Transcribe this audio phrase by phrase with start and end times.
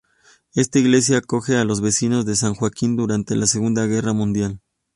[0.55, 4.59] Esta iglesia acoge a los vecinos de San Joaquín durante la Segunda Guerra Mundial.